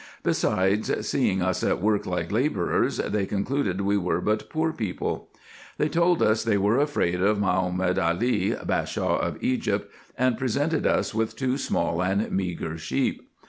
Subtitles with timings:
[0.23, 5.29] Besides, seeing us at work like labourers, they concluded we were but poor people.
[5.77, 8.15] They told us they were afraid of Mahomed Ah,
[8.65, 13.29] Bashaw of Egypt, and presented us with two small and meager sheep.